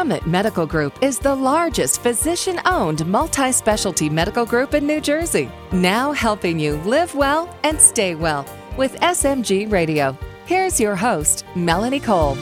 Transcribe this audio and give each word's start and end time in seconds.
Summit 0.00 0.26
Medical 0.26 0.64
Group 0.64 1.02
is 1.02 1.18
the 1.18 1.34
largest 1.34 2.00
physician 2.00 2.58
owned 2.64 3.04
multi 3.04 3.52
specialty 3.52 4.08
medical 4.08 4.46
group 4.46 4.72
in 4.72 4.86
New 4.86 4.98
Jersey. 4.98 5.50
Now 5.72 6.10
helping 6.10 6.58
you 6.58 6.76
live 6.86 7.14
well 7.14 7.54
and 7.64 7.78
stay 7.78 8.14
well 8.14 8.46
with 8.78 8.98
SMG 9.00 9.70
Radio. 9.70 10.16
Here's 10.46 10.80
your 10.80 10.96
host, 10.96 11.44
Melanie 11.54 12.00
Cole. 12.00 12.38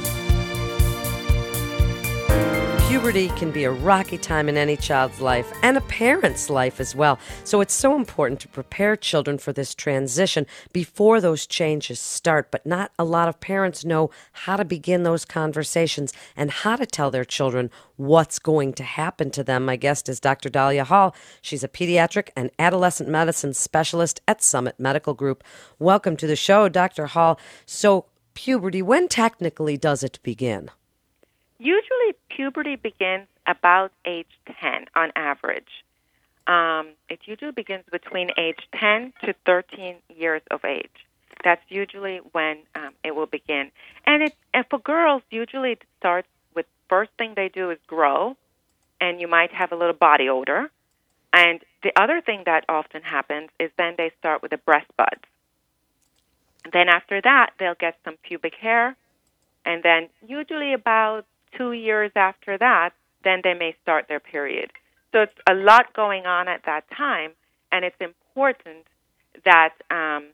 Puberty 2.99 3.29
can 3.37 3.53
be 3.53 3.63
a 3.63 3.71
rocky 3.71 4.19
time 4.19 4.49
in 4.49 4.57
any 4.57 4.77
child's 4.77 5.21
life 5.21 5.53
and 5.63 5.77
a 5.77 5.81
parent's 5.83 6.51
life 6.51 6.81
as 6.81 6.97
well. 6.97 7.17
So 7.45 7.61
it's 7.61 7.73
so 7.73 7.95
important 7.95 8.41
to 8.41 8.49
prepare 8.49 8.97
children 8.97 9.39
for 9.39 9.53
this 9.53 9.73
transition 9.73 10.47
before 10.73 11.21
those 11.21 11.47
changes 11.47 12.01
start. 12.01 12.51
But 12.51 12.67
not 12.67 12.91
a 12.99 13.05
lot 13.05 13.29
of 13.29 13.39
parents 13.39 13.85
know 13.85 14.11
how 14.33 14.57
to 14.57 14.65
begin 14.65 15.05
those 15.05 15.25
conversations 15.25 16.13
and 16.37 16.51
how 16.51 16.75
to 16.75 16.87
tell 16.87 17.13
their 17.13 17.25
children 17.25 17.71
what's 17.95 18.41
going 18.41 18.73
to 18.73 18.83
happen 18.83 19.31
to 19.31 19.45
them. 19.45 19.65
My 19.65 19.77
guest 19.77 20.09
is 20.09 20.19
Dr. 20.19 20.49
Dahlia 20.49 20.83
Hall. 20.83 21.15
She's 21.41 21.63
a 21.63 21.69
pediatric 21.69 22.31
and 22.35 22.51
adolescent 22.59 23.09
medicine 23.09 23.55
specialist 23.55 24.21
at 24.27 24.43
Summit 24.43 24.75
Medical 24.77 25.15
Group. 25.15 25.45
Welcome 25.79 26.17
to 26.17 26.27
the 26.27 26.35
show, 26.35 26.69
Dr. 26.69 27.07
Hall. 27.07 27.39
So, 27.65 28.07
puberty, 28.35 28.83
when 28.83 29.07
technically 29.07 29.77
does 29.77 30.03
it 30.03 30.19
begin? 30.25 30.73
Usually, 31.59 32.15
puberty 32.31 32.77
begins 32.77 33.27
about 33.47 33.93
age 34.05 34.29
10 34.61 34.87
on 34.95 35.11
average. 35.17 35.85
Um, 36.47 36.91
it 37.09 37.21
usually 37.25 37.51
begins 37.51 37.85
between 37.91 38.31
age 38.39 38.61
10 38.75 39.13
to 39.25 39.35
13 39.45 39.97
years 40.09 40.43
of 40.51 40.65
age. 40.65 41.07
That's 41.45 41.63
usually 41.69 42.21
when 42.33 42.59
um, 42.75 42.91
it 43.05 43.15
will 43.15 43.27
begin. 43.27 43.71
And, 44.07 44.23
it, 44.23 44.35
and 44.55 44.65
for 44.71 44.79
girls, 44.79 45.23
usually 45.31 45.73
it 45.73 45.83
starts 45.99 46.29
with 46.55 46.67
first 46.89 47.11
thing 47.19 47.35
they 47.35 47.49
do 47.49 47.71
is 47.71 47.79
grow, 47.87 48.37
and 49.01 49.21
you 49.21 49.29
might 49.29 49.53
have 49.53 49.73
a 49.73 49.77
little 49.77 49.95
body 49.95 50.29
odor. 50.29 50.71
And 51.33 51.61
the 51.83 51.93
other 52.01 52.21
thing 52.21 52.45
that 52.47 52.65
often 52.69 53.03
happens 53.03 53.51
is 53.59 53.71
then 53.77 53.95
they 53.99 54.11
start 54.19 54.43
with 54.43 54.53
the 54.53 54.59
breast 54.59 54.87
buds. 54.97 55.23
Then 56.73 56.89
after 56.89 57.21
that, 57.21 57.51
they'll 57.59 57.75
get 57.75 57.97
some 58.05 58.17
pubic 58.23 58.55
hair, 58.55 58.97
and 59.65 59.83
then 59.83 60.09
usually 60.27 60.73
about 60.73 61.27
two 61.57 61.73
years 61.73 62.11
after 62.17 62.59
that, 62.59 62.91
then 63.25 63.41
they 63.43 63.55
may 63.55 63.75
start 63.83 64.07
their 64.09 64.21
period. 64.21 64.71
So 65.13 65.23
it's 65.23 65.33
a 65.49 65.55
lot 65.55 65.93
going 65.95 66.27
on 66.27 66.49
at 66.49 66.65
that 66.67 66.85
time, 66.91 67.33
and 67.73 67.85
it's 67.85 68.01
important 68.01 68.87
that 69.45 69.75
um, 69.91 70.29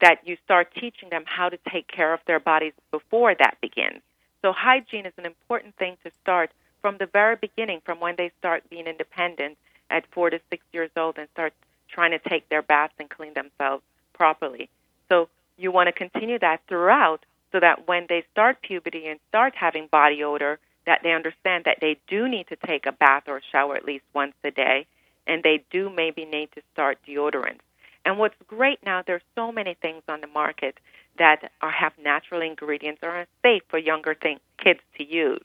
that 0.00 0.26
you 0.26 0.36
start 0.44 0.68
teaching 0.74 1.08
them 1.10 1.24
how 1.26 1.48
to 1.48 1.58
take 1.70 1.86
care 1.88 2.12
of 2.12 2.20
their 2.26 2.40
bodies 2.40 2.72
before 2.90 3.34
that 3.34 3.56
begins. 3.60 4.00
So 4.42 4.52
hygiene 4.52 5.06
is 5.06 5.12
an 5.16 5.26
important 5.26 5.76
thing 5.76 5.96
to 6.04 6.10
start 6.22 6.50
from 6.82 6.96
the 6.98 7.06
very 7.06 7.36
beginning, 7.36 7.80
from 7.84 8.00
when 8.00 8.14
they 8.16 8.30
start 8.38 8.68
being 8.68 8.86
independent 8.86 9.56
at 9.90 10.04
four 10.12 10.28
to 10.30 10.40
six 10.50 10.64
years 10.72 10.90
old 10.96 11.16
and 11.16 11.28
start 11.32 11.54
trying 11.88 12.10
to 12.10 12.18
take 12.18 12.48
their 12.48 12.62
baths 12.62 12.92
and 12.98 13.08
clean 13.08 13.32
themselves 13.34 13.82
properly. 14.12 14.68
So 15.08 15.28
you 15.56 15.70
want 15.70 15.86
to 15.86 15.92
continue 15.92 16.38
that 16.40 16.60
throughout 16.68 17.24
so 17.54 17.60
that 17.60 17.86
when 17.86 18.06
they 18.08 18.24
start 18.32 18.60
puberty 18.62 19.06
and 19.06 19.20
start 19.28 19.54
having 19.54 19.86
body 19.86 20.24
odor, 20.24 20.58
that 20.86 21.00
they 21.04 21.12
understand 21.12 21.64
that 21.66 21.78
they 21.80 21.96
do 22.08 22.28
need 22.28 22.48
to 22.48 22.56
take 22.56 22.84
a 22.84 22.90
bath 22.90 23.22
or 23.28 23.36
a 23.36 23.40
shower 23.52 23.76
at 23.76 23.84
least 23.84 24.04
once 24.12 24.34
a 24.42 24.50
day, 24.50 24.86
and 25.24 25.44
they 25.44 25.62
do 25.70 25.88
maybe 25.88 26.24
need 26.24 26.50
to 26.56 26.62
start 26.72 26.98
deodorant. 27.06 27.60
And 28.04 28.18
what's 28.18 28.34
great 28.48 28.80
now, 28.84 29.04
there's 29.06 29.22
so 29.36 29.52
many 29.52 29.74
things 29.80 30.02
on 30.08 30.20
the 30.20 30.26
market 30.26 30.78
that 31.16 31.52
are 31.62 31.70
have 31.70 31.92
natural 32.02 32.42
ingredients 32.42 32.98
or 33.04 33.10
are 33.10 33.26
safe 33.40 33.62
for 33.68 33.78
younger 33.78 34.16
thing, 34.16 34.40
kids 34.58 34.80
to 34.98 35.04
use. 35.04 35.40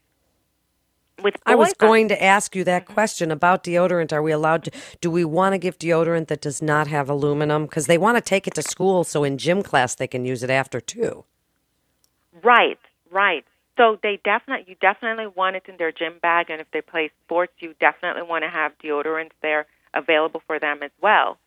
With 1.22 1.36
I 1.46 1.54
was 1.54 1.74
going 1.74 2.08
to 2.08 2.24
ask 2.24 2.56
you 2.56 2.64
that 2.64 2.86
mm-hmm. 2.86 2.94
question 2.94 3.30
about 3.30 3.64
deodorant. 3.64 4.12
Are 4.12 4.24
we 4.24 4.32
allowed 4.32 4.64
to? 4.64 4.72
Do 5.00 5.12
we 5.12 5.26
want 5.26 5.54
to 5.54 5.60
give 5.60 5.78
deodorant 5.78 6.28
that 6.30 6.42
does 6.42 6.60
not 6.60 6.88
have 6.88 7.08
aluminum? 7.08 7.66
Because 7.66 7.86
they 7.86 8.00
want 8.00 8.18
to 8.18 8.22
take 8.22 8.48
it 8.48 8.56
to 8.56 8.64
school, 8.64 9.04
so 9.04 9.24
in 9.24 9.38
gym 9.38 9.62
class 9.62 9.94
they 9.94 10.08
can 10.08 10.26
use 10.26 10.42
it 10.42 10.50
after 10.50 10.82
too. 10.82 11.26
Right, 12.44 12.80
right. 13.12 13.46
So 13.78 13.98
they 14.04 14.20
definitely, 14.24 14.66
you 14.70 14.76
definitely 14.82 15.28
want 15.28 15.56
it 15.56 15.64
in 15.68 15.78
their 15.78 15.92
gym 15.92 16.20
bag, 16.22 16.50
and 16.50 16.60
if 16.60 16.70
they 16.72 16.82
play 16.82 17.12
sports, 17.26 17.54
you 17.60 17.74
definitely 17.80 18.24
want 18.24 18.44
to 18.44 18.50
have 18.50 18.78
deodorants 18.84 19.32
there 19.42 19.68
available 19.94 20.42
for 20.46 20.60
them 20.60 20.84
as 20.84 20.92
well, 21.02 21.38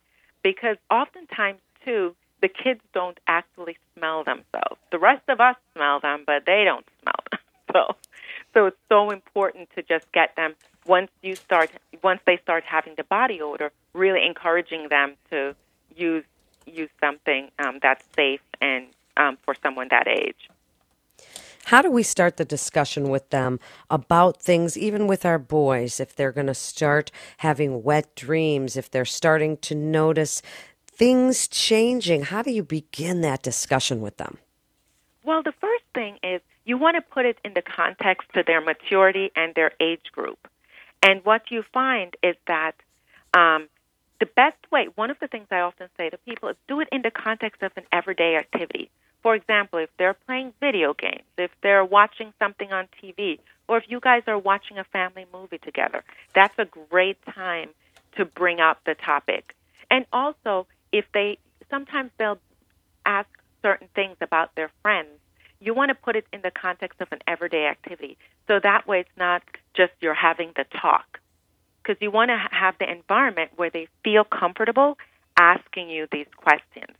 because 0.42 0.76
oftentimes 0.90 1.60
too, 1.84 2.14
the 2.40 2.48
kids 2.48 2.80
don't 2.92 3.18
actually 3.28 3.76
smell 3.96 4.24
themselves. 4.24 4.80
The 4.90 4.98
rest 4.98 5.22
of 5.28 5.40
us 5.40 5.56
smell 5.74 6.00
them, 6.00 6.24
but 6.26 6.44
they 6.46 6.64
don't 6.64 6.86
smell 7.02 7.14
them. 7.30 7.40
So, 7.72 7.96
so 8.54 8.66
it's 8.66 8.76
so 8.88 9.10
important 9.10 9.68
to 9.76 9.82
just 9.82 10.10
get 10.12 10.34
them 10.36 10.54
once 10.86 11.10
you 11.22 11.36
start, 11.36 11.70
once 12.02 12.20
they 12.26 12.38
start 12.38 12.64
having 12.64 12.94
the 12.96 13.04
body 13.04 13.40
odor, 13.40 13.70
really 13.94 14.24
encouraging 14.26 14.88
them 14.88 15.14
to 15.30 15.54
use 15.94 16.24
use 16.64 16.90
something 17.00 17.50
um, 17.58 17.78
that's 17.82 18.04
safe 18.14 18.40
and 18.60 18.86
um, 19.16 19.36
for 19.44 19.54
someone 19.62 19.88
that 19.90 20.06
age. 20.06 20.48
How 21.66 21.80
do 21.80 21.90
we 21.90 22.02
start 22.02 22.36
the 22.36 22.44
discussion 22.44 23.08
with 23.08 23.30
them 23.30 23.60
about 23.90 24.42
things, 24.42 24.76
even 24.76 25.06
with 25.06 25.24
our 25.24 25.38
boys, 25.38 26.00
if 26.00 26.14
they're 26.14 26.32
going 26.32 26.48
to 26.48 26.54
start 26.54 27.10
having 27.38 27.82
wet 27.82 28.14
dreams, 28.16 28.76
if 28.76 28.90
they're 28.90 29.04
starting 29.04 29.56
to 29.58 29.74
notice 29.74 30.42
things 30.86 31.46
changing? 31.48 32.24
How 32.24 32.42
do 32.42 32.50
you 32.50 32.62
begin 32.62 33.20
that 33.20 33.42
discussion 33.42 34.00
with 34.00 34.16
them? 34.16 34.38
Well, 35.24 35.42
the 35.42 35.52
first 35.60 35.84
thing 35.94 36.18
is 36.22 36.40
you 36.64 36.76
want 36.76 36.96
to 36.96 37.02
put 37.02 37.26
it 37.26 37.38
in 37.44 37.54
the 37.54 37.62
context 37.62 38.28
to 38.34 38.42
their 38.44 38.60
maturity 38.60 39.30
and 39.36 39.54
their 39.54 39.72
age 39.80 40.10
group. 40.12 40.48
And 41.02 41.24
what 41.24 41.50
you 41.50 41.64
find 41.72 42.16
is 42.22 42.36
that 42.46 42.72
um, 43.34 43.68
the 44.20 44.26
best 44.26 44.58
way, 44.70 44.88
one 44.94 45.10
of 45.10 45.18
the 45.20 45.26
things 45.26 45.46
I 45.50 45.60
often 45.60 45.88
say 45.96 46.10
to 46.10 46.18
people 46.18 46.48
is 46.48 46.56
do 46.68 46.80
it 46.80 46.88
in 46.92 47.02
the 47.02 47.10
context 47.10 47.62
of 47.62 47.72
an 47.76 47.84
everyday 47.92 48.36
activity. 48.36 48.90
For 49.22 49.34
example, 49.34 49.78
if 49.78 49.90
they're 49.98 50.14
playing 50.14 50.52
video 50.60 50.94
games, 50.94 51.22
if 51.38 51.50
they're 51.62 51.84
watching 51.84 52.32
something 52.38 52.72
on 52.72 52.88
TV, 53.02 53.38
or 53.68 53.78
if 53.78 53.84
you 53.88 54.00
guys 54.00 54.22
are 54.26 54.38
watching 54.38 54.78
a 54.78 54.84
family 54.84 55.26
movie 55.32 55.58
together, 55.58 56.02
that's 56.34 56.54
a 56.58 56.66
great 56.90 57.18
time 57.34 57.70
to 58.16 58.24
bring 58.24 58.60
up 58.60 58.80
the 58.84 58.94
topic. 58.94 59.54
And 59.90 60.06
also, 60.12 60.66
if 60.90 61.04
they 61.14 61.38
sometimes 61.70 62.10
they'll 62.18 62.38
ask 63.06 63.28
certain 63.62 63.88
things 63.94 64.16
about 64.20 64.54
their 64.56 64.70
friends, 64.82 65.08
you 65.60 65.74
want 65.74 65.90
to 65.90 65.94
put 65.94 66.16
it 66.16 66.26
in 66.32 66.42
the 66.42 66.50
context 66.50 67.00
of 67.00 67.08
an 67.12 67.20
everyday 67.26 67.66
activity. 67.66 68.18
So 68.48 68.58
that 68.62 68.86
way 68.86 69.00
it's 69.00 69.16
not 69.16 69.42
just 69.74 69.92
you're 70.00 70.14
having 70.14 70.52
the 70.56 70.64
talk. 70.80 71.20
Because 71.82 72.00
you 72.00 72.10
want 72.10 72.30
to 72.30 72.38
have 72.50 72.74
the 72.78 72.90
environment 72.90 73.52
where 73.56 73.70
they 73.70 73.88
feel 74.04 74.24
comfortable 74.24 74.98
asking 75.38 75.90
you 75.90 76.06
these 76.10 76.26
questions. 76.36 76.96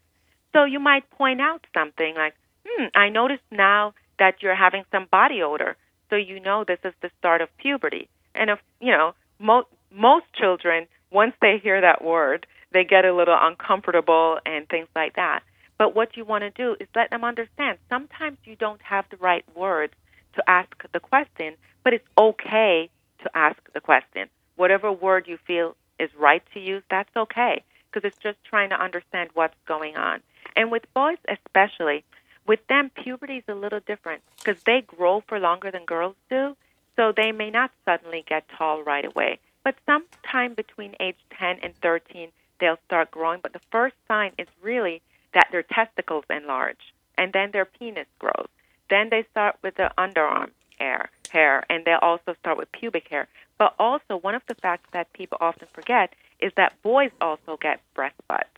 So 0.52 0.64
you 0.64 0.80
might 0.80 1.08
point 1.10 1.40
out 1.40 1.66
something 1.74 2.14
like, 2.14 2.34
hmm, 2.66 2.86
I 2.94 3.08
noticed 3.08 3.42
now 3.50 3.94
that 4.18 4.42
you're 4.42 4.54
having 4.54 4.84
some 4.90 5.06
body 5.10 5.42
odor. 5.42 5.76
So 6.10 6.16
you 6.16 6.40
know 6.40 6.64
this 6.64 6.78
is 6.84 6.92
the 7.00 7.10
start 7.18 7.40
of 7.40 7.56
puberty. 7.56 8.08
And 8.34 8.50
if, 8.50 8.58
you 8.80 8.92
know, 8.92 9.14
mo- 9.38 9.66
most 9.90 10.26
children, 10.34 10.86
once 11.10 11.34
they 11.40 11.58
hear 11.62 11.80
that 11.80 12.04
word, 12.04 12.46
they 12.72 12.84
get 12.84 13.04
a 13.04 13.14
little 13.14 13.36
uncomfortable 13.38 14.38
and 14.46 14.68
things 14.68 14.88
like 14.94 15.16
that. 15.16 15.42
But 15.78 15.94
what 15.94 16.16
you 16.16 16.24
want 16.24 16.42
to 16.42 16.50
do 16.50 16.76
is 16.78 16.88
let 16.94 17.10
them 17.10 17.24
understand 17.24 17.78
sometimes 17.88 18.38
you 18.44 18.56
don't 18.56 18.80
have 18.82 19.04
the 19.10 19.16
right 19.16 19.44
words 19.56 19.94
to 20.34 20.42
ask 20.48 20.70
the 20.92 21.00
question, 21.00 21.54
but 21.84 21.92
it's 21.92 22.06
okay 22.18 22.88
to 23.22 23.30
ask 23.34 23.58
the 23.74 23.80
question. 23.80 24.28
Whatever 24.56 24.92
word 24.92 25.26
you 25.26 25.38
feel 25.46 25.76
is 25.98 26.10
right 26.18 26.42
to 26.54 26.60
use, 26.60 26.82
that's 26.90 27.14
okay 27.16 27.64
because 27.90 28.06
it's 28.06 28.22
just 28.22 28.38
trying 28.44 28.70
to 28.70 28.80
understand 28.80 29.30
what's 29.34 29.56
going 29.66 29.96
on. 29.96 30.20
And 30.56 30.70
with 30.70 30.92
boys, 30.94 31.18
especially, 31.28 32.04
with 32.46 32.66
them, 32.66 32.90
puberty 32.90 33.38
is 33.38 33.44
a 33.48 33.54
little 33.54 33.80
different 33.80 34.22
because 34.38 34.62
they 34.64 34.82
grow 34.82 35.22
for 35.26 35.38
longer 35.38 35.70
than 35.70 35.84
girls 35.84 36.16
do, 36.28 36.56
so 36.96 37.12
they 37.12 37.32
may 37.32 37.50
not 37.50 37.70
suddenly 37.84 38.24
get 38.28 38.48
tall 38.48 38.82
right 38.82 39.04
away. 39.04 39.38
But 39.64 39.76
sometime 39.86 40.54
between 40.54 40.96
age 40.98 41.18
10 41.38 41.60
and 41.62 41.74
13, 41.76 42.30
they'll 42.58 42.80
start 42.84 43.10
growing. 43.10 43.40
But 43.42 43.52
the 43.52 43.60
first 43.70 43.94
sign 44.08 44.32
is 44.38 44.48
really 44.60 45.02
that 45.34 45.48
their 45.52 45.62
testicles 45.62 46.24
enlarge, 46.28 46.92
and 47.16 47.32
then 47.32 47.52
their 47.52 47.64
penis 47.64 48.08
grows. 48.18 48.48
Then 48.90 49.08
they 49.08 49.24
start 49.30 49.56
with 49.62 49.76
the 49.76 49.92
underarm 49.96 50.50
hair, 50.78 51.10
hair, 51.30 51.64
and 51.70 51.84
they'll 51.84 51.98
also 52.02 52.34
start 52.40 52.58
with 52.58 52.72
pubic 52.72 53.08
hair. 53.08 53.28
But 53.56 53.74
also, 53.78 54.16
one 54.16 54.34
of 54.34 54.42
the 54.48 54.56
facts 54.56 54.88
that 54.92 55.12
people 55.12 55.38
often 55.40 55.68
forget 55.72 56.12
is 56.40 56.52
that 56.56 56.82
boys 56.82 57.12
also 57.20 57.56
get 57.56 57.80
breast 57.94 58.16
buds 58.28 58.48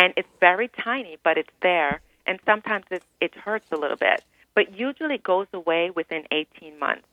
and 0.00 0.14
it's 0.16 0.28
very 0.40 0.68
tiny, 0.68 1.18
but 1.22 1.36
it's 1.36 1.52
there, 1.60 2.00
and 2.26 2.38
sometimes 2.46 2.86
it, 2.90 3.02
it 3.20 3.34
hurts 3.34 3.70
a 3.70 3.76
little 3.76 3.98
bit, 3.98 4.24
but 4.54 4.78
usually 4.78 5.16
it 5.16 5.22
goes 5.22 5.46
away 5.52 5.90
within 5.94 6.24
18 6.32 6.78
months, 6.78 7.06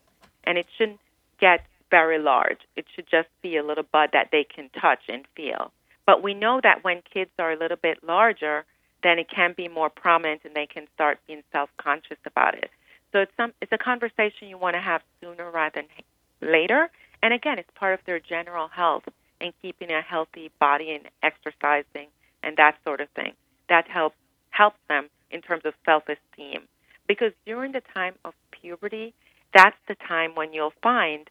and 0.46 0.58
it 0.58 0.68
shouldn't 0.78 1.02
get 1.38 1.66
very 1.92 2.18
large. 2.18 2.60
It 2.78 2.86
should 2.96 3.08
just 3.12 3.28
be 3.42 3.58
a 3.58 3.64
little 3.64 3.84
bud 3.84 4.12
that 4.14 4.30
they 4.32 4.46
can 4.46 4.70
touch 4.80 5.02
and 5.10 5.26
feel. 5.36 5.72
But 6.06 6.24
we 6.24 6.34
know 6.34 6.62
that 6.64 6.86
when 6.86 7.02
kids 7.14 7.32
are 7.38 7.52
a 7.52 7.60
little 7.60 7.78
bit 7.78 8.06
larger, 8.06 8.64
then 9.04 9.20
it 9.20 9.30
can 9.30 9.54
be 9.56 9.68
more 9.68 9.90
prominent 9.90 10.42
and 10.46 10.56
they 10.56 10.66
can 10.66 10.88
start 10.96 11.20
being 11.28 11.44
self 11.52 11.70
conscious 11.76 12.18
about 12.26 12.56
it. 12.56 12.72
So 13.12 13.20
it's 13.20 13.32
some 13.36 13.52
it's 13.62 13.72
a 13.74 13.78
conversation 13.78 14.48
you 14.48 14.58
want 14.58 14.76
to 14.76 14.82
have 14.82 15.02
sooner 15.22 15.52
rather 15.52 15.82
than 15.82 16.50
later. 16.50 16.90
And 17.22 17.34
again, 17.34 17.60
it's 17.60 17.70
part 17.76 17.94
of 18.00 18.06
their 18.06 18.20
general 18.20 18.70
health 18.70 19.04
and 19.42 19.54
keeping 19.62 19.92
a 19.92 20.02
healthy 20.02 20.52
body 20.60 20.92
and 20.92 21.10
exercising 21.22 22.08
and 22.44 22.58
that 22.58 22.78
sort 22.84 23.02
of 23.02 23.10
thing. 23.10 23.34
That 23.70 23.88
helps 23.88 24.16
helps 24.50 24.80
them 24.88 25.10
in 25.30 25.42
terms 25.42 25.64
of 25.66 25.74
self-esteem. 25.86 26.68
Because 27.08 27.32
during 27.46 27.74
the 27.74 27.82
time 27.94 28.16
of 28.26 28.34
puberty, 28.52 29.14
that's 29.54 29.76
the 29.88 29.96
time 29.96 30.36
when 30.36 30.54
you'll 30.54 30.74
find 30.82 31.30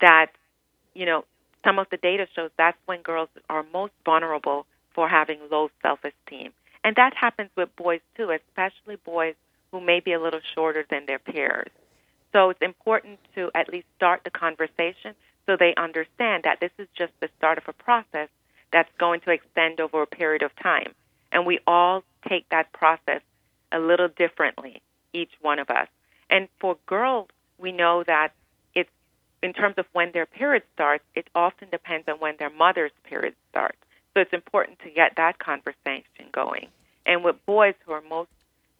that 0.00 0.32
you 0.94 1.06
know 1.06 1.24
some 1.64 1.78
of 1.78 1.86
the 1.90 1.96
data 1.96 2.26
shows 2.34 2.50
that's 2.56 2.78
when 2.86 3.02
girls 3.02 3.28
are 3.48 3.64
most 3.72 3.92
vulnerable 4.04 4.66
for 4.94 5.08
having 5.08 5.38
low 5.50 5.70
self-esteem. 5.82 6.52
And 6.84 6.96
that 6.96 7.14
happens 7.14 7.50
with 7.56 7.74
boys 7.76 8.00
too, 8.16 8.30
especially 8.30 8.96
boys 8.96 9.34
who 9.72 9.80
may 9.80 10.00
be 10.00 10.12
a 10.12 10.20
little 10.20 10.40
shorter 10.54 10.84
than 10.88 11.06
their 11.06 11.18
peers. 11.18 11.70
So 12.32 12.50
it's 12.50 12.62
important 12.62 13.18
to 13.34 13.50
at 13.54 13.68
least 13.68 13.86
start 13.96 14.22
the 14.24 14.30
conversation 14.30 15.14
so 15.46 15.56
they 15.56 15.74
understand 15.76 16.44
that 16.44 16.60
this 16.60 16.70
is 16.78 16.88
just 16.96 17.12
the 17.20 17.28
start 17.38 17.58
of 17.58 17.64
a 17.68 17.72
process 17.72 18.28
that's 18.74 18.90
going 18.98 19.20
to 19.20 19.30
extend 19.30 19.78
over 19.78 20.02
a 20.02 20.06
period 20.06 20.42
of 20.42 20.50
time. 20.60 20.92
And 21.30 21.46
we 21.46 21.60
all 21.64 22.02
take 22.28 22.48
that 22.48 22.72
process 22.72 23.20
a 23.70 23.78
little 23.78 24.08
differently, 24.08 24.82
each 25.12 25.30
one 25.40 25.60
of 25.60 25.70
us. 25.70 25.86
And 26.28 26.48
for 26.58 26.76
girls, 26.86 27.28
we 27.56 27.70
know 27.70 28.02
that 28.02 28.32
it's 28.74 28.90
in 29.44 29.52
terms 29.52 29.76
of 29.78 29.86
when 29.92 30.10
their 30.10 30.26
period 30.26 30.64
starts, 30.74 31.04
it 31.14 31.28
often 31.36 31.68
depends 31.70 32.08
on 32.08 32.16
when 32.16 32.34
their 32.40 32.50
mother's 32.50 32.90
period 33.04 33.36
starts. 33.48 33.78
So 34.12 34.20
it's 34.20 34.32
important 34.32 34.80
to 34.80 34.90
get 34.90 35.12
that 35.18 35.38
conversation 35.38 36.26
going. 36.32 36.66
And 37.06 37.22
with 37.22 37.36
boys 37.46 37.74
who 37.86 37.92
are 37.92 38.02
most 38.10 38.30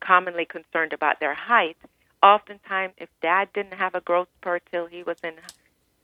commonly 0.01 0.45
concerned 0.45 0.93
about 0.93 1.21
their 1.21 1.35
height, 1.35 1.77
oftentimes 2.21 2.95
if 2.99 3.11
dad 3.23 3.49
didn't 3.55 3.75
have 3.75 3.95
a 3.95 4.01
growth 4.01 4.29
spurt 4.41 4.65
till 4.73 4.87
he 4.87 5.05
was 5.05 5.19
in 5.23 5.35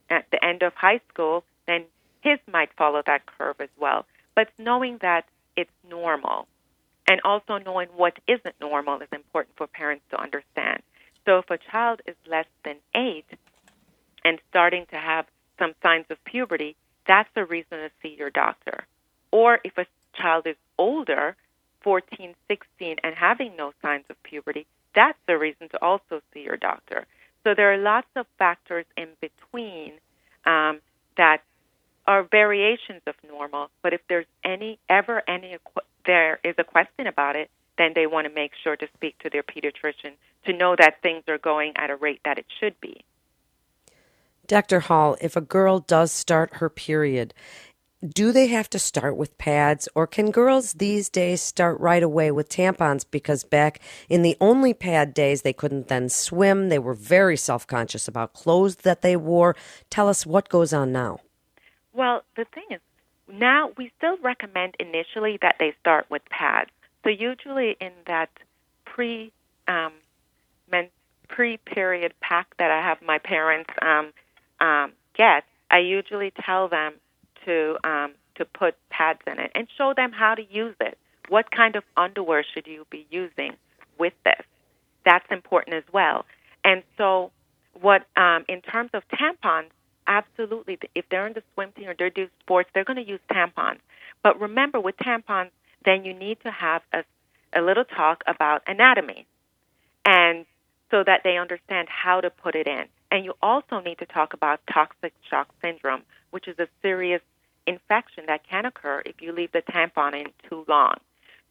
at 0.09 0.27
the 0.31 0.45
end 0.45 0.63
of 0.63 0.75
high 0.75 1.01
school, 1.09 1.43
then 1.67 1.87
his 2.21 2.39
might 2.51 2.73
follow 2.77 3.03
that 3.07 3.27
curve 3.27 3.57
as 3.61 3.69
well. 3.79 4.07
But 4.35 4.49
knowing 4.59 4.99
that 5.03 5.27
it's 5.57 5.71
normal 5.89 6.47
and 7.09 7.21
also 7.25 7.59
knowing 7.59 7.89
what 7.89 8.19
isn't 8.27 8.55
normal 8.61 9.01
is 9.01 9.09
important 9.13 9.57
for 9.57 9.67
parents 9.67 10.05
to 10.11 10.21
understand. 10.21 10.83
So 11.27 11.39
if 11.39 11.51
a 11.51 11.59
child 11.59 12.01
is 12.07 12.17
less 12.27 12.47
than 12.65 12.77
eight 12.95 13.27
and 14.25 14.39
starting 14.49 14.87
to 14.91 14.97
have 14.97 15.27
some 15.59 15.75
signs 15.83 16.07
of 16.11 16.23
puberty, 16.25 16.77
that's 17.07 17.29
a 17.37 17.45
reason 17.45 17.79
to 17.79 17.91
see 18.03 18.15
your 18.17 18.31
doctor. 18.31 18.87
Or 19.33 19.59
if 19.65 19.77
a 19.77 19.87
child 20.15 20.47
is 20.47 20.57
older, 20.79 21.37
14, 21.83 22.35
16, 22.49 22.97
and 23.03 23.15
having 23.15 23.57
no 23.57 23.73
signs 23.83 24.05
of 24.09 24.23
puberty, 24.23 24.67
that's 24.95 25.19
a 25.29 25.37
reason 25.37 25.69
to 25.71 25.83
also 25.83 26.21
see 26.33 26.41
your 26.41 26.57
doctor. 26.57 27.07
So 27.45 27.55
there 27.55 27.73
are 27.73 27.79
lots 27.79 28.09
of 28.17 28.27
factors 28.39 28.85
in 28.97 29.09
between 29.21 29.95
um, 30.45 30.81
that 31.17 31.43
are 32.07 32.23
variations 32.23 33.03
of 33.07 33.15
normal. 33.27 33.69
But 33.83 33.93
if 33.93 34.01
there's 34.09 34.27
any 34.45 34.79
ever 34.89 35.23
any 35.29 35.57
there 36.07 36.41
is 36.45 36.55
a 36.59 36.65
question 36.65 37.07
about 37.07 37.37
it, 37.37 37.51
then 37.79 37.93
they 37.95 38.07
want 38.07 38.27
to 38.27 38.35
make 38.35 38.53
sure 38.63 38.77
to 38.77 38.87
speak 38.97 39.19
to 39.19 39.31
their 39.31 39.43
pediatrician 39.43 40.13
to 40.47 40.53
know 40.53 40.75
that 40.79 41.03
things 41.03 41.25
are 41.29 41.39
going 41.39 41.73
at 41.77 41.91
a 41.91 41.97
rate 41.97 42.21
that 42.25 42.39
it 42.39 42.47
should 42.59 42.79
be. 42.81 43.03
Dr. 44.47 44.81
Hall, 44.81 45.17
if 45.21 45.37
a 45.37 45.41
girl 45.41 45.79
does 45.79 46.11
start 46.11 46.55
her 46.55 46.69
period 46.69 47.33
do 48.07 48.33
they 48.33 48.47
have 48.47 48.71
to 48.71 48.79
start 48.79 49.15
with 49.17 49.37
pads 49.37 49.87
or 49.95 50.07
can 50.07 50.31
girls 50.31 50.75
these 50.75 51.11
days 51.11 51.43
start 51.43 51.79
right 51.81 52.03
away 52.03 52.31
with 52.31 52.49
tampons 52.49 53.05
because 53.11 53.45
back 53.45 53.79
in 54.09 54.23
the 54.23 54.37
only 54.41 54.73
pad 54.73 55.13
days 55.13 55.43
they 55.43 55.53
couldn't 55.53 55.89
then 55.89 56.09
swim 56.09 56.71
they 56.71 56.79
were 56.79 56.95
very 56.95 57.37
self-conscious 57.37 58.09
about 58.09 58.33
clothes 58.33 58.77
that 58.77 59.03
they 59.03 59.17
wore 59.17 59.55
tell 59.91 60.09
us 60.09 60.25
what 60.25 60.49
goes 60.49 60.73
on 60.73 60.91
now 60.91 61.19
well 61.93 62.23
the 62.37 62.45
thing 62.55 62.65
is 62.71 62.81
now 63.29 63.71
we 63.77 63.93
still 63.99 64.17
recommend 64.19 64.75
initially 64.81 65.39
that 65.41 65.57
they 65.59 65.73
start 65.81 66.07
with 66.11 66.23
pads 66.31 66.71
so 67.05 67.11
usually 67.11 67.77
in 67.81 67.93
that 68.07 68.31
pre 68.85 69.33
um, 69.69 69.93
men, 70.71 70.89
pre 71.29 71.57
period 71.59 72.13
pack 72.21 72.57
that 72.59 72.71
i 72.71 72.81
have 72.81 72.99
my 73.03 73.19
parents 73.19 73.71
um, 73.83 74.13
um, 74.61 74.93
get 75.17 75.45
i 75.71 75.79
usually 75.79 76.33
tell 76.45 76.69
them 76.69 76.95
to 77.45 77.77
um, 77.85 78.13
to 78.41 78.45
put 78.45 78.75
pads 78.89 79.21
in 79.27 79.39
it 79.39 79.53
and 79.55 79.69
show 79.77 79.93
them 79.95 80.13
how 80.13 80.35
to 80.35 80.43
use 80.51 80.75
it. 80.81 80.99
What 81.29 81.51
kind 81.51 81.77
of 81.77 81.85
underwear 81.97 82.45
should 82.55 82.67
you 82.67 82.87
be 82.91 83.07
using 83.11 83.53
with 83.99 84.15
this? 84.25 84.43
That's 85.05 85.27
important 85.31 85.77
as 85.77 85.85
well. 85.93 86.25
And 86.65 86.83
so, 86.97 87.31
what 87.81 88.07
um, 88.17 88.45
in 88.49 88.63
terms 88.63 88.91
of 88.95 89.03
tampons, 89.09 89.71
absolutely, 90.11 90.79
if 90.95 91.07
they're 91.11 91.27
in 91.27 91.33
the 91.33 91.43
swim 91.55 91.73
team 91.73 91.89
or 91.89 91.95
they're 91.97 92.11
doing 92.11 92.29
sports, 92.41 92.69
they're 92.75 92.85
going 92.85 93.03
to 93.03 93.09
use 93.09 93.21
tampons. 93.31 93.79
But 94.23 94.39
remember, 94.39 94.81
with 94.81 94.97
tampons, 94.99 95.51
then 95.85 96.05
you 96.05 96.13
need 96.13 96.39
to 96.43 96.51
have 96.51 96.83
a, 96.93 97.05
a 97.59 97.63
little 97.63 97.85
talk 97.85 98.23
about 98.27 98.63
anatomy, 98.67 99.27
and 100.05 100.45
so 100.91 101.05
that 101.05 101.21
they 101.23 101.39
understand 101.39 101.89
how 101.89 102.21
to 102.21 102.29
put 102.29 102.55
it 102.55 102.67
in. 102.67 102.85
And 103.11 103.25
you 103.25 103.35
also 103.41 103.81
need 103.81 103.99
to 103.99 104.07
talk 104.07 104.35
about 104.35 104.61
toxic 104.71 105.13
shock 105.29 105.49
syndrome, 105.63 106.03
which 106.33 106.49
is 106.49 106.59
a 106.59 106.69
serious 106.83 107.23
infection 107.67 108.25
that 108.27 108.47
can 108.49 108.67
occur 108.67 109.03
if 109.07 109.23
you 109.23 109.33
leave 109.33 109.53
the 109.53 109.63
tampon 109.63 110.15
in 110.15 110.27
too 110.49 110.65
long. 110.69 110.95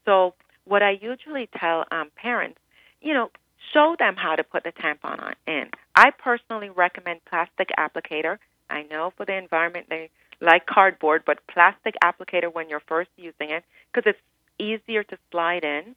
So, 0.05 0.33
what 0.65 0.83
I 0.83 0.91
usually 1.01 1.49
tell 1.57 1.85
um, 1.91 2.09
parents, 2.15 2.59
you 3.01 3.13
know, 3.13 3.31
show 3.73 3.95
them 3.97 4.15
how 4.15 4.35
to 4.35 4.43
put 4.43 4.63
the 4.63 4.71
tampon 4.71 5.21
on 5.21 5.35
in. 5.47 5.69
I 5.95 6.11
personally 6.11 6.69
recommend 6.69 7.25
plastic 7.25 7.69
applicator. 7.77 8.37
I 8.69 8.83
know 8.83 9.13
for 9.15 9.25
the 9.25 9.35
environment 9.35 9.87
they 9.89 10.09
like 10.41 10.65
cardboard, 10.65 11.23
but 11.25 11.39
plastic 11.47 11.95
applicator 12.03 12.53
when 12.53 12.69
you're 12.69 12.81
first 12.87 13.09
using 13.17 13.49
it 13.49 13.63
because 13.91 14.09
it's 14.09 14.19
easier 14.57 15.03
to 15.03 15.17
slide 15.31 15.63
in. 15.63 15.95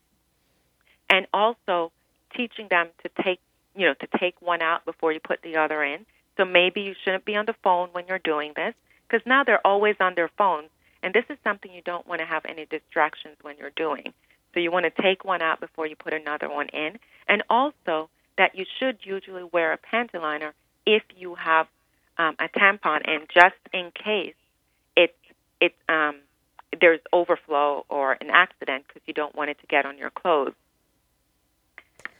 And 1.11 1.27
also 1.33 1.93
teaching 2.35 2.69
them 2.71 2.89
to 3.03 3.23
take, 3.23 3.41
you 3.77 3.87
know, 3.87 3.95
to 3.95 4.19
take 4.19 4.41
one 4.41 4.63
out 4.63 4.85
before 4.85 5.13
you 5.13 5.21
put 5.21 5.43
the 5.43 5.57
other 5.57 5.85
in. 5.85 6.07
So 6.37 6.45
maybe 6.45 6.81
you 6.81 6.95
shouldn't 7.05 7.27
be 7.27 7.37
on 7.37 7.45
the 7.47 7.55
phone 7.63 7.91
when 7.93 8.07
you're 8.09 8.19
doing 8.19 8.53
this 8.57 8.75
because 9.13 9.27
now 9.27 9.45
they're 9.45 9.65
always 9.67 9.97
on 10.01 10.15
their 10.15 10.31
phones, 10.39 10.71
and 11.03 11.13
this 11.13 11.25
is 11.29 11.37
something 11.45 11.71
you 11.71 11.83
don't 11.83 12.07
want 12.07 12.21
to 12.21 12.27
have 12.27 12.45
any 12.47 12.65
distractions 12.65 13.37
when 13.43 13.59
you're 13.59 13.73
doing. 13.77 14.15
So 14.55 14.61
you 14.61 14.71
want 14.71 14.87
to 14.87 15.03
take 15.03 15.25
one 15.25 15.43
out 15.43 15.61
before 15.61 15.87
you 15.87 15.97
put 15.97 16.15
another 16.15 16.49
one 16.49 16.69
in, 16.69 16.99
and 17.29 17.43
also 17.51 18.09
that 18.39 18.55
you 18.55 18.65
should 18.79 18.99
usually 19.03 19.45
wear 19.45 19.73
a 19.73 19.79
panty 19.79 20.21
liner 20.21 20.55
if 20.87 21.03
you 21.17 21.35
have 21.35 21.67
um, 22.19 22.37
a 22.39 22.49
tampon 22.49 23.07
in, 23.09 23.27
just 23.33 23.57
in 23.73 23.91
case 23.93 24.35
it 24.97 25.15
it 25.61 25.75
um, 25.89 26.17
there's 26.81 27.01
overflow 27.13 27.85
or 27.89 28.13
an 28.21 28.31
accident 28.31 28.85
because 28.87 29.03
you 29.07 29.15
don't 29.15 29.35
want 29.35 29.51
it 29.51 29.59
to 29.61 29.67
get 29.67 29.87
on 29.87 29.99
your 29.99 30.11
clothes. 30.11 30.55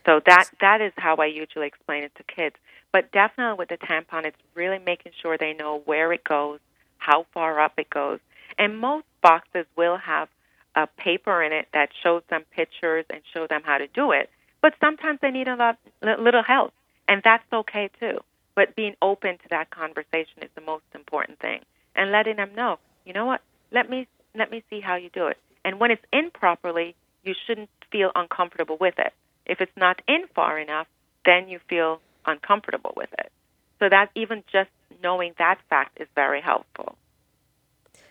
So 0.07 0.21
that 0.27 0.51
that 0.61 0.81
is 0.81 0.93
how 0.97 1.17
I 1.17 1.27
usually 1.27 1.67
explain 1.67 2.05
it 2.05 2.13
to 2.17 2.25
kids. 2.25 2.57
But 2.93 3.11
definitely 3.13 3.57
with 3.59 3.69
the 3.69 3.79
tampon, 3.79 4.27
it's 4.27 4.37
really 4.55 4.79
making 4.79 5.13
sure 5.21 5.39
they 5.39 5.55
know 5.55 5.81
where 5.85 6.13
it 6.13 6.25
goes, 6.25 6.61
how 6.99 7.27
far 7.33 7.59
up 7.61 7.75
it 7.79 7.89
goes. 7.89 8.21
And 8.59 8.79
most 8.79 9.07
boxes 9.23 9.65
will 9.77 9.97
have 9.97 10.29
a 10.75 10.87
paper 10.87 11.43
in 11.43 11.53
it 11.53 11.69
that 11.73 11.91
shows 12.03 12.23
them 12.29 12.45
pictures 12.55 13.05
and 13.11 13.21
show 13.33 13.47
them 13.47 13.63
how 13.65 13.79
to 13.79 13.87
do 13.87 14.13
it. 14.13 14.31
But 14.61 14.75
sometimes 14.81 15.21
they 15.21 15.31
need 15.31 15.49
a 15.49 15.57
lot, 15.57 15.79
little 16.03 16.43
help, 16.43 16.73
and 17.09 17.23
that's 17.25 17.45
okay 17.53 17.91
too. 17.99 18.19
But 18.55 18.77
being 18.77 18.95
open 19.01 19.39
to 19.39 19.49
that 19.51 19.71
conversation 19.71 20.43
is 20.43 20.51
the 20.55 20.61
most 20.61 20.85
important 20.95 21.39
thing, 21.41 21.61
and 21.97 22.13
letting 22.13 22.37
them 22.37 22.55
know, 22.55 22.79
you 23.05 23.13
know 23.13 23.27
what? 23.27 23.41
Let 23.71 23.89
me 23.89 24.07
let 24.35 24.51
me 24.51 24.63
see 24.71 24.81
how 24.81 24.97
you 24.97 25.11
do 25.13 25.27
it. 25.27 25.39
And 25.65 25.79
when 25.79 25.91
it's 25.91 26.05
in 26.13 26.31
properly, 26.31 26.95
you 27.23 27.35
shouldn't 27.47 27.71
feel 27.91 28.11
uncomfortable 28.15 28.77
with 28.81 28.95
it. 28.99 29.13
If 29.47 29.61
it's 29.61 29.77
not 29.77 30.01
in 30.09 30.27
far 30.35 30.59
enough, 30.59 30.87
then 31.25 31.49
you 31.49 31.61
feel 31.69 32.01
uncomfortable 32.27 32.93
with 32.97 33.11
it. 33.19 33.31
So 33.79 33.89
that 33.89 34.11
even 34.15 34.43
just 34.51 34.71
knowing 35.03 35.35
that 35.39 35.59
fact 35.69 36.01
is 36.01 36.09
very 36.15 36.41
helpful. 36.41 36.97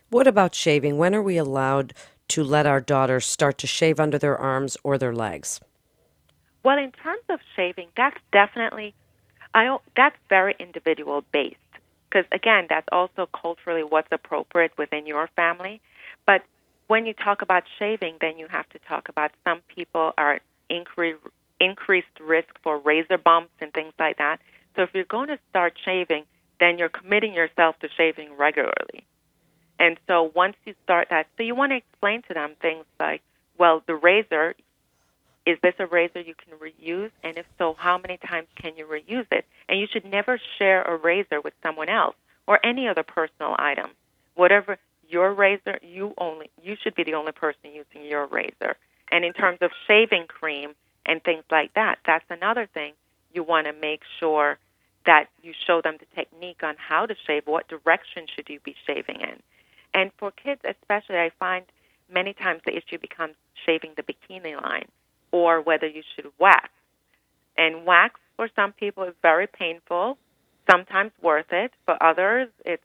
What 0.09 0.27
about 0.27 0.53
shaving? 0.53 0.97
When 0.97 1.15
are 1.15 1.21
we 1.21 1.37
allowed 1.37 1.93
to 2.29 2.43
let 2.43 2.65
our 2.65 2.81
daughters 2.81 3.25
start 3.25 3.57
to 3.59 3.67
shave 3.67 3.99
under 3.99 4.17
their 4.17 4.37
arms 4.37 4.77
or 4.83 4.97
their 4.97 5.13
legs? 5.13 5.59
Well, 6.63 6.77
in 6.77 6.91
terms 6.91 7.23
of 7.29 7.39
shaving, 7.55 7.87
that's 7.95 8.17
definitely 8.31 8.93
I 9.53 9.77
that's 9.95 10.15
very 10.29 10.55
individual 10.59 11.23
based 11.31 11.57
because 12.09 12.25
again, 12.31 12.67
that's 12.69 12.87
also 12.91 13.27
culturally 13.27 13.83
what's 13.83 14.11
appropriate 14.11 14.71
within 14.77 15.05
your 15.05 15.27
family. 15.35 15.81
But 16.25 16.43
when 16.87 17.05
you 17.05 17.13
talk 17.13 17.41
about 17.41 17.63
shaving, 17.79 18.17
then 18.19 18.37
you 18.37 18.47
have 18.47 18.67
to 18.69 18.79
talk 18.79 19.09
about 19.09 19.31
some 19.43 19.61
people 19.73 20.13
are 20.17 20.39
incre- 20.69 21.15
increased 21.59 22.19
risk 22.19 22.49
for 22.63 22.77
razor 22.79 23.17
bumps 23.17 23.53
and 23.61 23.73
things 23.73 23.93
like 23.97 24.17
that. 24.17 24.39
So 24.75 24.83
if 24.83 24.89
you're 24.93 25.05
going 25.05 25.27
to 25.29 25.39
start 25.49 25.73
shaving, 25.83 26.23
then 26.59 26.77
you're 26.77 26.89
committing 26.89 27.33
yourself 27.33 27.77
to 27.79 27.89
shaving 27.97 28.35
regularly. 28.37 29.05
And 29.79 29.97
so 30.07 30.31
once 30.35 30.55
you 30.65 30.75
start 30.83 31.07
that, 31.09 31.27
so 31.37 31.43
you 31.43 31.55
want 31.55 31.71
to 31.71 31.77
explain 31.77 32.21
to 32.27 32.33
them 32.33 32.55
things 32.61 32.85
like, 32.99 33.21
well, 33.57 33.83
the 33.87 33.95
razor, 33.95 34.53
is 35.45 35.57
this 35.63 35.73
a 35.79 35.87
razor 35.87 36.21
you 36.21 36.35
can 36.35 36.57
reuse? 36.59 37.11
And 37.23 37.37
if 37.37 37.45
so, 37.57 37.75
how 37.77 37.97
many 37.97 38.17
times 38.17 38.47
can 38.55 38.75
you 38.77 38.85
reuse 38.85 39.25
it. 39.31 39.45
And 39.67 39.79
you 39.79 39.87
should 39.91 40.05
never 40.05 40.39
share 40.59 40.83
a 40.83 40.95
razor 40.95 41.41
with 41.41 41.53
someone 41.63 41.89
else 41.89 42.15
or 42.47 42.63
any 42.65 42.87
other 42.87 43.03
personal 43.03 43.55
item. 43.57 43.91
Whatever 44.35 44.77
your 45.07 45.33
razor, 45.33 45.79
you 45.81 46.13
only 46.17 46.49
you 46.61 46.75
should 46.81 46.95
be 46.95 47.03
the 47.03 47.15
only 47.15 47.31
person 47.31 47.73
using 47.73 48.07
your 48.07 48.27
razor. 48.27 48.75
And 49.11 49.25
in 49.25 49.33
terms 49.33 49.57
of 49.61 49.71
shaving 49.87 50.27
cream 50.27 50.73
and 51.05 51.23
things 51.23 51.43
like 51.49 51.73
that, 51.73 51.99
that's 52.05 52.25
another 52.29 52.67
thing 52.73 52.93
you 53.33 53.43
want 53.43 53.67
to 53.67 53.73
make 53.73 54.01
sure 54.19 54.57
that 55.05 55.25
you 55.41 55.53
show 55.65 55.81
them 55.81 55.97
the 55.99 56.05
technique 56.15 56.61
on 56.63 56.75
how 56.77 57.07
to 57.07 57.15
shave, 57.25 57.43
what 57.45 57.67
direction 57.67 58.27
should 58.33 58.47
you 58.47 58.59
be 58.59 58.75
shaving 58.85 59.19
in. 59.19 59.41
And 59.93 60.11
for 60.17 60.31
kids 60.31 60.61
especially, 60.63 61.17
I 61.17 61.31
find 61.39 61.65
many 62.13 62.33
times 62.33 62.61
the 62.65 62.77
issue 62.77 62.99
becomes 62.99 63.35
shaving 63.65 63.93
the 63.97 64.03
bikini 64.03 64.61
line 64.61 64.87
or 65.31 65.61
whether 65.61 65.87
you 65.87 66.03
should 66.15 66.31
wax. 66.39 66.69
And 67.57 67.85
wax 67.85 68.19
for 68.35 68.49
some 68.55 68.73
people 68.73 69.03
is 69.03 69.13
very 69.21 69.47
painful, 69.47 70.17
sometimes 70.69 71.11
worth 71.21 71.51
it. 71.51 71.71
For 71.85 72.01
others, 72.01 72.49
it's 72.65 72.83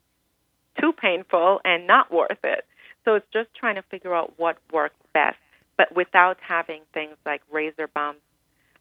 too 0.79 0.93
painful 0.93 1.59
and 1.63 1.87
not 1.87 2.11
worth 2.11 2.43
it. 2.43 2.65
So 3.05 3.15
it's 3.15 3.27
just 3.31 3.49
trying 3.55 3.75
to 3.75 3.83
figure 3.83 4.13
out 4.13 4.33
what 4.37 4.57
works 4.71 4.95
best, 5.13 5.37
but 5.77 5.95
without 5.95 6.37
having 6.45 6.81
things 6.93 7.15
like 7.25 7.41
razor 7.51 7.87
bumps 7.87 8.21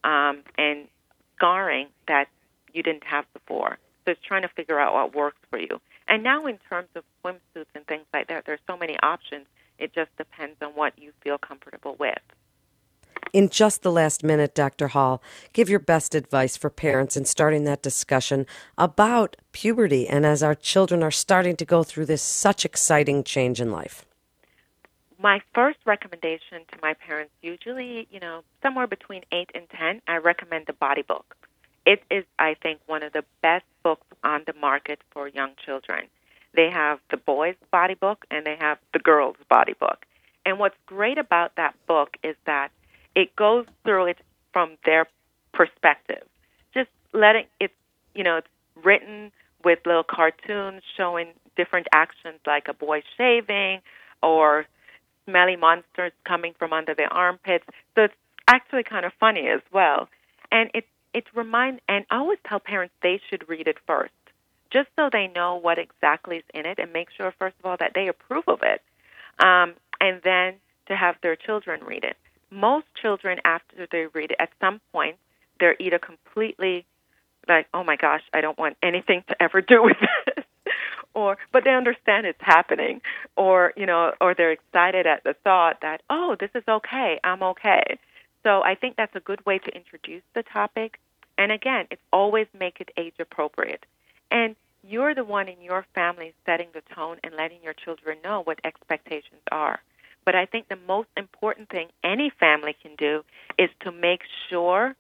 um, 0.04 0.42
and 0.58 0.88
scarring 1.36 1.88
that 2.08 2.26
you 2.72 2.82
didn't 2.82 3.04
have 3.04 3.24
before. 3.32 3.78
So 4.04 4.12
it's 4.12 4.20
trying 4.26 4.42
to 4.42 4.48
figure 4.48 4.78
out 4.78 4.94
what 4.94 5.14
works 5.14 5.38
for 5.50 5.58
you. 5.58 5.80
And 6.08 6.22
now, 6.22 6.46
in 6.46 6.58
terms 6.68 6.88
of 6.94 7.04
swimsuits 7.24 7.66
and 7.74 7.86
things 7.86 8.04
like 8.14 8.28
that, 8.28 8.44
there's 8.46 8.60
so 8.66 8.76
many 8.76 8.96
options. 9.02 9.46
It 9.78 9.92
just 9.94 10.16
depends 10.16 10.56
on 10.62 10.70
what 10.70 10.92
you 10.96 11.12
feel 11.22 11.38
comfortable 11.38 11.96
with. 11.98 12.18
In 13.32 13.48
just 13.48 13.82
the 13.82 13.92
last 13.92 14.24
minute, 14.24 14.54
Dr. 14.54 14.88
Hall, 14.88 15.22
give 15.52 15.68
your 15.68 15.78
best 15.78 16.14
advice 16.14 16.56
for 16.56 16.70
parents 16.70 17.16
in 17.16 17.24
starting 17.24 17.64
that 17.64 17.82
discussion 17.82 18.46
about 18.78 19.36
puberty 19.52 20.08
and 20.08 20.24
as 20.24 20.42
our 20.42 20.54
children 20.54 21.02
are 21.02 21.10
starting 21.10 21.56
to 21.56 21.64
go 21.64 21.82
through 21.82 22.06
this 22.06 22.22
such 22.22 22.64
exciting 22.64 23.24
change 23.24 23.60
in 23.60 23.70
life. 23.70 24.06
My 25.18 25.42
first 25.54 25.78
recommendation 25.84 26.64
to 26.72 26.78
my 26.82 26.94
parents, 26.94 27.32
usually, 27.42 28.06
you 28.10 28.20
know, 28.20 28.42
somewhere 28.62 28.86
between 28.86 29.22
8 29.32 29.50
and 29.54 29.68
10, 29.70 30.02
I 30.06 30.16
recommend 30.18 30.66
the 30.66 30.72
body 30.72 31.02
book. 31.02 31.36
It 31.84 32.02
is, 32.10 32.24
I 32.38 32.54
think, 32.54 32.80
one 32.86 33.02
of 33.02 33.12
the 33.12 33.24
best 33.42 33.64
books 33.82 34.06
on 34.24 34.42
the 34.46 34.52
market 34.54 35.00
for 35.10 35.28
young 35.28 35.52
children. 35.64 36.08
They 36.54 36.70
have 36.70 37.00
the 37.10 37.16
boys' 37.16 37.56
body 37.70 37.94
book 37.94 38.24
and 38.30 38.46
they 38.46 38.56
have 38.56 38.78
the 38.92 38.98
girls' 38.98 39.36
body 39.48 39.74
book. 39.74 40.04
And 40.44 40.58
what's 40.58 40.76
great 40.86 41.18
about 41.18 41.56
that 41.56 41.74
book 41.86 42.16
is 42.22 42.36
that 42.46 42.70
it 43.16 43.34
goes 43.34 43.64
through 43.82 44.06
it 44.06 44.18
from 44.52 44.76
their 44.84 45.06
perspective. 45.52 46.22
Just 46.72 46.90
letting 47.12 47.46
it, 47.58 47.72
you 48.14 48.22
know, 48.22 48.36
it's 48.36 48.48
written 48.84 49.32
with 49.64 49.80
little 49.86 50.04
cartoons 50.04 50.82
showing 50.96 51.28
different 51.56 51.88
actions 51.92 52.38
like 52.46 52.68
a 52.68 52.74
boy 52.74 53.02
shaving 53.16 53.80
or 54.22 54.66
smelly 55.24 55.56
monsters 55.56 56.12
coming 56.24 56.54
from 56.58 56.72
under 56.72 56.94
their 56.94 57.12
armpits. 57.12 57.64
So 57.94 58.02
it's 58.02 58.14
actually 58.46 58.84
kind 58.84 59.06
of 59.06 59.12
funny 59.18 59.48
as 59.48 59.62
well. 59.72 60.08
And 60.52 60.70
it 60.74 60.84
it 61.14 61.24
remind 61.34 61.80
and 61.88 62.04
I 62.10 62.18
always 62.18 62.38
tell 62.46 62.60
parents 62.60 62.94
they 63.02 63.20
should 63.30 63.48
read 63.48 63.66
it 63.66 63.78
first, 63.86 64.12
just 64.70 64.88
so 64.94 65.08
they 65.10 65.28
know 65.28 65.56
what 65.56 65.78
exactly 65.78 66.36
is 66.36 66.44
in 66.52 66.66
it 66.66 66.78
and 66.78 66.92
make 66.92 67.08
sure 67.16 67.32
first 67.38 67.56
of 67.58 67.64
all 67.64 67.76
that 67.78 67.92
they 67.94 68.08
approve 68.08 68.44
of 68.46 68.60
it, 68.62 68.82
um, 69.38 69.72
and 69.98 70.20
then 70.22 70.54
to 70.88 70.94
have 70.94 71.16
their 71.22 71.34
children 71.34 71.80
read 71.82 72.04
it 72.04 72.16
most 72.50 72.86
children, 73.00 73.38
after 73.44 73.86
they 73.90 74.06
read 74.12 74.30
it, 74.32 74.36
at 74.38 74.50
some 74.60 74.80
point, 74.92 75.16
they're 75.58 75.76
either 75.78 75.98
completely 75.98 76.86
like, 77.48 77.68
oh 77.72 77.84
my 77.84 77.96
gosh, 77.96 78.22
I 78.32 78.40
don't 78.40 78.58
want 78.58 78.76
anything 78.82 79.22
to 79.28 79.42
ever 79.42 79.60
do 79.60 79.82
with 79.82 79.96
this. 80.00 80.44
or, 81.14 81.38
but 81.52 81.64
they 81.64 81.70
understand 81.70 82.26
it's 82.26 82.38
happening. 82.40 83.00
Or, 83.36 83.72
you 83.76 83.86
know, 83.86 84.12
or 84.20 84.34
they're 84.34 84.52
excited 84.52 85.06
at 85.06 85.24
the 85.24 85.34
thought 85.44 85.80
that, 85.82 86.02
oh, 86.10 86.36
this 86.38 86.50
is 86.54 86.64
okay, 86.68 87.20
I'm 87.24 87.42
okay. 87.42 87.98
So 88.42 88.62
I 88.62 88.74
think 88.74 88.96
that's 88.96 89.16
a 89.16 89.20
good 89.20 89.44
way 89.44 89.58
to 89.58 89.74
introduce 89.74 90.22
the 90.34 90.42
topic. 90.42 91.00
And 91.38 91.52
again, 91.52 91.86
it's 91.90 92.02
always 92.12 92.46
make 92.58 92.80
it 92.80 92.90
age 92.96 93.14
appropriate. 93.18 93.84
And 94.30 94.56
you're 94.82 95.14
the 95.14 95.24
one 95.24 95.48
in 95.48 95.60
your 95.60 95.84
family 95.94 96.32
setting 96.44 96.68
the 96.72 96.82
tone 96.94 97.18
and 97.24 97.34
letting 97.34 97.62
your 97.62 97.74
children 97.74 98.18
know 98.22 98.42
what 98.42 98.60
expectations 98.64 99.42
are. 99.50 99.80
But 100.26 100.34
I 100.34 100.44
think 100.44 100.68
the 100.68 100.78
most 100.86 101.08
important 101.16 101.70
thing 101.70 101.88
any 102.04 102.30
family 102.38 102.76
can 102.82 102.96
do 102.96 103.24
is 103.58 103.70
to 103.80 103.92
make 103.92 104.20
sure 104.50 104.94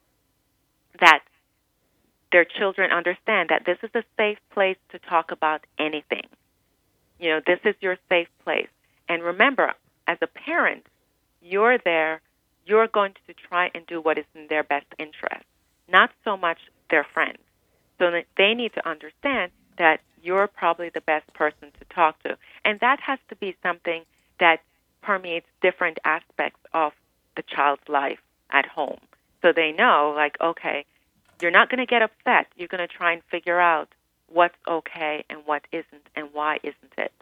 that 1.00 1.20
their 2.32 2.44
children 2.44 2.92
understand 2.92 3.50
that 3.50 3.66
this 3.66 3.78
is 3.82 3.90
a 3.94 4.04
safe 4.16 4.38
place 4.52 4.76
to 4.90 4.98
talk 5.00 5.32
about 5.32 5.66
anything. 5.78 6.26
You 7.18 7.30
know, 7.30 7.40
this 7.44 7.58
is 7.64 7.74
your 7.80 7.98
safe 8.08 8.28
place. 8.44 8.68
And 9.08 9.22
remember, 9.22 9.74
as 10.06 10.18
a 10.22 10.26
parent, 10.28 10.86
you're 11.42 11.78
there, 11.78 12.20
you're 12.64 12.88
going 12.88 13.14
to 13.26 13.34
try 13.34 13.70
and 13.74 13.84
do 13.86 14.00
what 14.00 14.18
is 14.18 14.24
in 14.34 14.46
their 14.48 14.64
best 14.64 14.86
interest, 14.98 15.44
not 15.88 16.10
so 16.24 16.36
much 16.36 16.58
their 16.88 17.04
friends. 17.04 17.38
So 17.98 18.10
they 18.36 18.54
need 18.54 18.74
to 18.74 18.88
understand 18.88 19.50
that 19.78 20.00
you're 20.22 20.46
probably 20.46 20.90
the 20.90 21.00
best 21.00 21.32
person 21.34 21.72
to 21.78 21.94
talk 21.94 22.22
to. 22.22 22.36
And 22.64 22.78
that 22.80 23.00
has 23.00 23.18
to 23.28 23.36
be 23.36 23.56
something 23.62 24.04
that 24.38 24.60
permeates 25.06 25.46
different 25.62 25.98
aspects 26.04 26.58
of 26.74 26.92
the 27.36 27.42
child's 27.42 27.88
life 27.88 28.18
at 28.50 28.66
home. 28.66 28.98
So 29.40 29.52
they 29.54 29.70
know, 29.70 30.12
like, 30.16 30.36
okay, 30.40 30.84
you're 31.40 31.52
not 31.52 31.70
going 31.70 31.78
to 31.78 31.86
get 31.86 32.02
upset. 32.02 32.46
You're 32.56 32.68
going 32.68 32.86
to 32.86 32.92
try 32.92 33.12
and 33.12 33.22
figure 33.30 33.60
out 33.60 33.88
what's 34.28 34.56
okay 34.66 35.24
and 35.30 35.40
what 35.44 35.62
isn't, 35.70 36.08
and 36.16 36.28
why 36.32 36.58
isn't 36.64 36.92
it. 36.98 37.12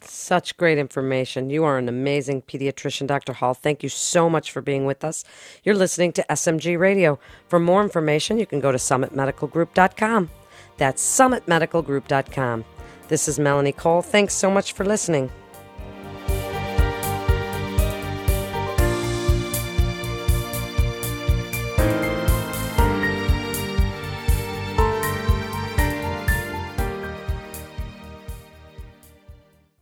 Such 0.00 0.56
great 0.56 0.78
information. 0.78 1.50
You 1.50 1.64
are 1.64 1.78
an 1.78 1.88
amazing 1.88 2.42
pediatrician, 2.42 3.06
Dr. 3.06 3.34
Hall. 3.34 3.54
Thank 3.54 3.82
you 3.82 3.88
so 3.88 4.30
much 4.30 4.50
for 4.50 4.62
being 4.62 4.86
with 4.86 5.04
us. 5.04 5.24
You're 5.62 5.76
listening 5.76 6.12
to 6.14 6.24
SMG 6.30 6.78
Radio. 6.78 7.18
For 7.48 7.60
more 7.60 7.82
information, 7.82 8.38
you 8.38 8.46
can 8.46 8.60
go 8.60 8.72
to 8.72 8.78
summitmedicalgroup.com. 8.78 10.30
That's 10.78 11.20
summitmedicalgroup.com. 11.20 12.64
This 13.08 13.28
is 13.28 13.38
Melanie 13.38 13.72
Cole. 13.72 14.02
Thanks 14.02 14.34
so 14.34 14.50
much 14.50 14.72
for 14.72 14.84
listening. 14.84 15.30